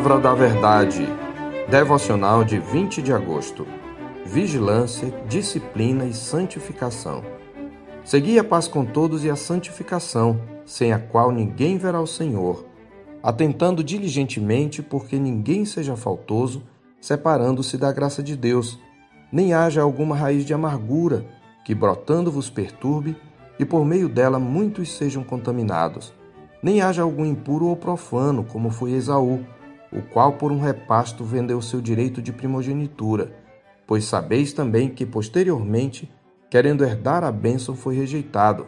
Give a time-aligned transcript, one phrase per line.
[0.00, 1.06] Palavra da Verdade.
[1.68, 3.66] Devocional de 20 de agosto.
[4.24, 7.22] Vigilância, disciplina e santificação.
[8.02, 12.64] Segui a paz com todos e a santificação, sem a qual ninguém verá o Senhor,
[13.22, 16.62] atentando diligentemente porque ninguém seja faltoso,
[16.98, 18.78] separando-se da graça de Deus,
[19.30, 21.26] nem haja alguma raiz de amargura
[21.62, 23.14] que brotando vos perturbe
[23.58, 26.18] e por meio dela muitos sejam contaminados
[26.62, 29.40] nem haja algum impuro ou profano, como foi Esaú,
[29.92, 33.32] o qual por um repasto vendeu seu direito de primogenitura,
[33.86, 36.10] pois sabeis também que posteriormente,
[36.50, 38.66] querendo herdar a bênção, foi rejeitado,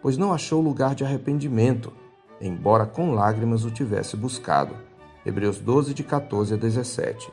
[0.00, 1.92] pois não achou lugar de arrependimento,
[2.40, 4.74] embora com lágrimas o tivesse buscado.
[5.24, 7.30] Hebreus 12, de 14 a 17.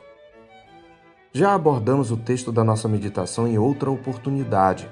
[1.32, 4.88] Já abordamos o texto da nossa meditação em outra oportunidade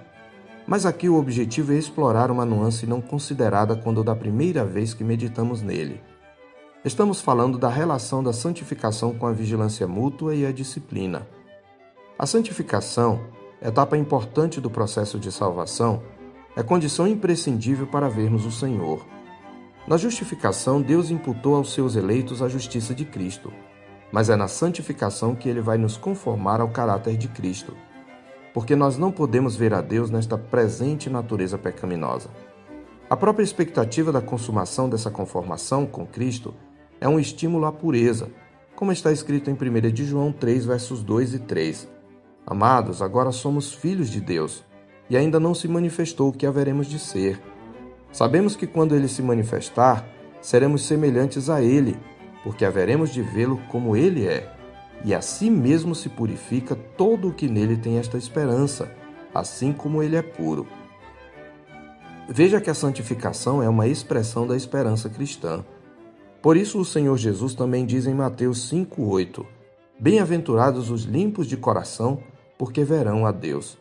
[0.69, 5.03] mas aqui o objetivo é explorar uma nuance não considerada quando da primeira vez que
[5.03, 5.99] meditamos nele.
[6.85, 11.27] Estamos falando da relação da santificação com a vigilância mútua e a disciplina.
[12.19, 13.21] A santificação,
[13.61, 16.03] etapa importante do processo de salvação,
[16.57, 19.07] é condição imprescindível para vermos o Senhor.
[19.87, 23.53] Na justificação, Deus imputou aos seus eleitos a justiça de Cristo,
[24.13, 27.75] mas é na santificação que ele vai nos conformar ao caráter de Cristo
[28.59, 32.29] porque nós não podemos ver a Deus nesta presente natureza pecaminosa.
[33.09, 36.53] A própria expectativa da consumação dessa conformação com Cristo
[37.01, 38.29] é um estímulo à pureza,
[38.75, 41.89] como está escrito em 1 de João 3, versos 2 e 3.
[42.47, 44.65] Amados, agora somos filhos de Deus,
[45.11, 47.41] e ainda não se manifestou o que haveremos de ser.
[48.13, 50.09] Sabemos que quando ele se manifestar,
[50.41, 51.97] seremos semelhantes a ele,
[52.43, 54.59] porque haveremos de vê-lo como ele é
[55.05, 58.91] e a si mesmo se purifica todo o que nele tem esta esperança,
[59.35, 60.67] assim como ele é puro.
[62.29, 65.65] Veja que a santificação é uma expressão da esperança cristã.
[66.43, 69.45] Por isso o Senhor Jesus também diz em Mateus 5:8:
[69.99, 72.23] Bem-aventurados os limpos de coração,
[72.57, 73.79] porque verão a Deus.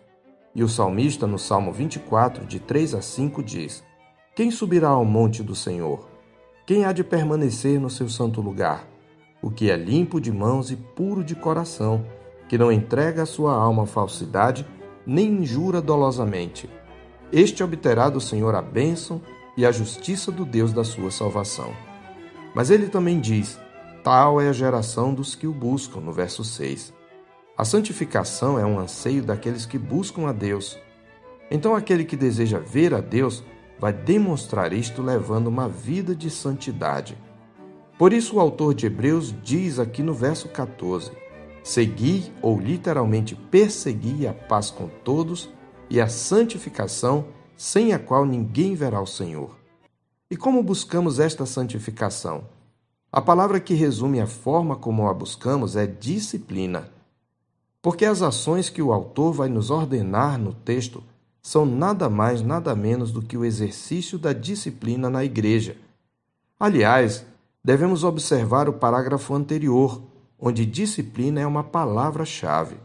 [0.56, 3.84] E o salmista no Salmo 24, de 3 a 5 diz:
[4.36, 6.08] Quem subirá ao monte do Senhor?
[6.66, 8.88] Quem há de permanecer no seu santo lugar?
[9.42, 12.06] o que é limpo de mãos e puro de coração,
[12.50, 14.66] que não entrega a sua alma à falsidade,
[15.06, 16.70] nem injura dolosamente.
[17.31, 19.22] Este obterá do Senhor a bênção
[19.56, 21.72] e a justiça do Deus da sua salvação.
[22.57, 23.59] Mas ele também diz:
[24.03, 26.91] Tal é a geração dos que o buscam, no verso 6.
[27.56, 30.75] A santificação é um anseio daqueles que buscam a Deus.
[31.51, 33.44] Então, aquele que deseja ver a Deus
[33.78, 37.16] vai demonstrar isto levando uma vida de santidade.
[37.95, 41.12] Por isso, o autor de Hebreus diz aqui no verso 14:
[41.62, 45.47] Segui, ou literalmente persegui, a paz com todos
[45.91, 49.56] e a santificação, sem a qual ninguém verá o Senhor.
[50.30, 52.44] E como buscamos esta santificação?
[53.10, 56.92] A palavra que resume a forma como a buscamos é disciplina.
[57.82, 61.02] Porque as ações que o autor vai nos ordenar no texto
[61.42, 65.78] são nada mais, nada menos do que o exercício da disciplina na igreja.
[66.60, 67.26] Aliás,
[67.64, 70.02] devemos observar o parágrafo anterior,
[70.38, 72.76] onde disciplina é uma palavra-chave.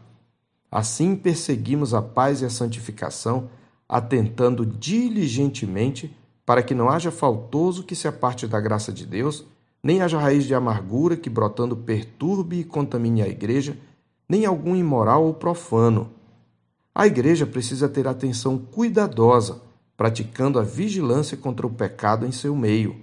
[0.71, 3.49] Assim perseguimos a paz e a santificação,
[3.89, 6.15] atentando diligentemente
[6.45, 9.45] para que não haja faltoso que se aparte da graça de Deus,
[9.83, 13.77] nem haja raiz de amargura que brotando perturbe e contamine a igreja,
[14.27, 16.09] nem algum imoral ou profano.
[16.95, 19.61] A igreja precisa ter atenção cuidadosa,
[19.97, 22.95] praticando a vigilância contra o pecado em seu meio.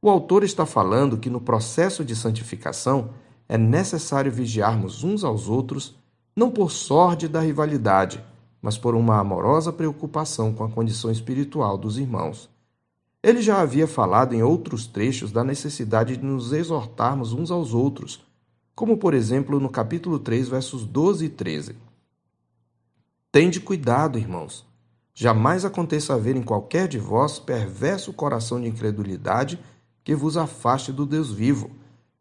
[0.00, 3.10] O autor está falando que no processo de santificação
[3.48, 5.96] é necessário vigiarmos uns aos outros,
[6.36, 8.22] não por sorte da rivalidade,
[8.60, 12.53] mas por uma amorosa preocupação com a condição espiritual dos irmãos.
[13.24, 18.22] Ele já havia falado em outros trechos da necessidade de nos exortarmos uns aos outros,
[18.74, 21.74] como por exemplo no capítulo 3, versos 12 e 13.
[23.32, 24.66] Tende cuidado, irmãos.
[25.14, 29.58] Jamais aconteça haver em qualquer de vós perverso coração de incredulidade
[30.04, 31.70] que vos afaste do Deus vivo.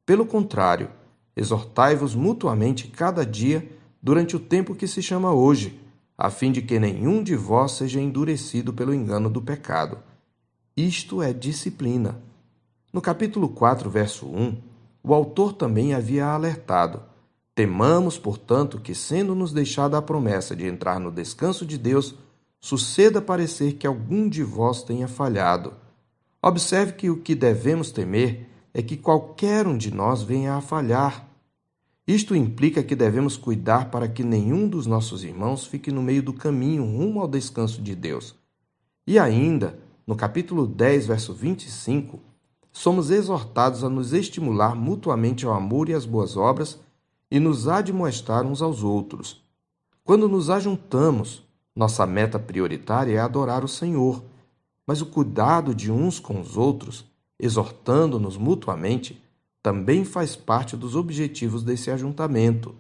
[0.06, 0.90] Pelo contrário,
[1.36, 3.70] exortai-vos mutuamente cada dia
[4.02, 5.82] durante o tempo que se chama hoje,
[6.18, 9.98] a fim de que nenhum de vós seja endurecido pelo engano do pecado.
[10.76, 12.20] Isto é disciplina.
[12.92, 14.58] No capítulo 4, verso 1,
[15.04, 17.04] o autor também havia alertado:
[17.54, 22.16] Temamos, portanto, que, sendo-nos deixada a promessa de entrar no descanso de Deus,
[22.60, 25.76] suceda parecer que algum de vós tenha falhado.
[26.42, 31.30] Observe que o que devemos temer é que qualquer um de nós venha a falhar.
[32.08, 36.34] Isto implica que devemos cuidar para que nenhum dos nossos irmãos fique no meio do
[36.34, 38.36] caminho rumo ao descanso de Deus.
[39.06, 42.20] E ainda, no capítulo 10, verso 25,
[42.72, 46.80] somos exortados a nos estimular mutuamente ao amor e às boas obras
[47.30, 49.42] e nos admoestar uns aos outros.
[50.04, 51.44] Quando nos ajuntamos,
[51.76, 54.24] nossa meta prioritária é adorar o Senhor,
[54.86, 57.06] mas o cuidado de uns com os outros,
[57.40, 59.22] exortando-nos mutuamente,
[59.62, 62.76] também faz parte dos objetivos desse ajuntamento.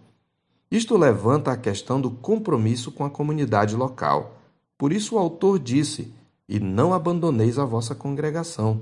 [0.70, 4.38] Isto levanta a questão do compromisso com a comunidade local.
[4.78, 6.14] Por isso o autor disse:
[6.48, 8.82] E não abandoneis a vossa congregação.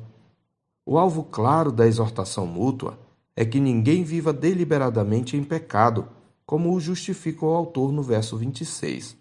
[0.85, 2.97] O alvo claro da exortação mútua
[3.35, 6.07] é que ninguém viva deliberadamente em pecado,
[6.45, 9.15] como o justifica o autor no verso 26.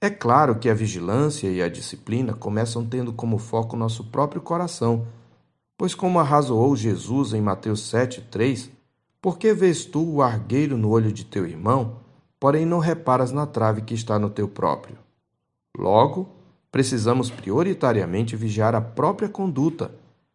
[0.00, 5.06] É claro que a vigilância e a disciplina começam tendo como foco nosso próprio coração,
[5.76, 8.68] pois, como arrazoou Jesus em Mateus 7,3,
[9.20, 11.96] por que vês tu o argueiro no olho de teu irmão,
[12.38, 14.98] porém não reparas na trave que está no teu próprio?
[15.76, 16.28] Logo,
[16.74, 19.92] precisamos prioritariamente vigiar a própria conduta,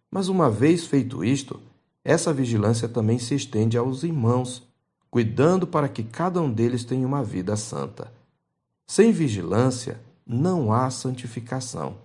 [0.10, 1.60] mas uma vez feito isto,
[2.02, 4.66] essa vigilância também se estende aos irmãos,
[5.12, 8.10] cuidando para que cada um deles tenha uma vida santa.
[8.88, 11.98] Sem vigilância, não há santificação.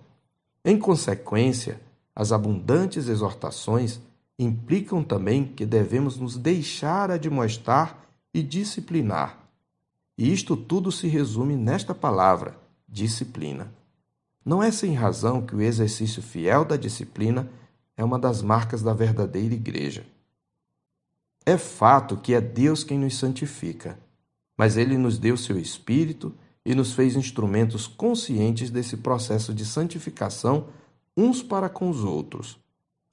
[0.65, 1.79] Em consequência,
[2.13, 4.01] as abundantes exortações
[4.37, 8.03] implicam também que devemos nos deixar admoestar
[8.33, 9.47] e disciplinar.
[10.17, 13.71] E isto tudo se resume nesta palavra, disciplina.
[14.45, 17.49] Não é sem razão que o exercício fiel da disciplina
[17.97, 20.05] é uma das marcas da verdadeira igreja.
[21.43, 23.97] É fato que é Deus quem nos santifica,
[24.55, 26.31] mas Ele nos deu seu Espírito
[26.63, 30.67] e nos fez instrumentos conscientes desse processo de santificação
[31.17, 32.59] uns para com os outros.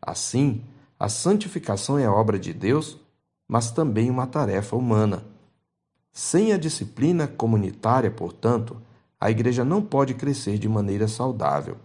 [0.00, 0.62] Assim,
[0.98, 2.98] a santificação é obra de Deus,
[3.48, 5.24] mas também uma tarefa humana.
[6.12, 8.76] Sem a disciplina comunitária, portanto,
[9.22, 11.76] a igreja não pode crescer de maneira saudável.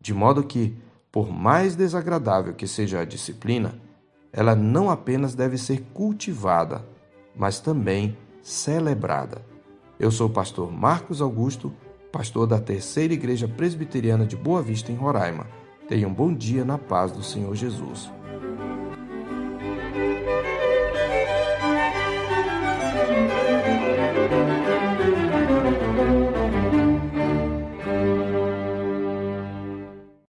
[0.00, 0.76] De modo que,
[1.12, 3.76] por mais desagradável que seja a disciplina,
[4.32, 6.84] ela não apenas deve ser cultivada,
[7.36, 9.46] mas também celebrada.
[9.96, 11.72] Eu sou o pastor Marcos Augusto,
[12.10, 15.46] pastor da Terceira Igreja Presbiteriana de Boa Vista, em Roraima.
[15.86, 18.10] Tenha um bom dia na paz do Senhor Jesus.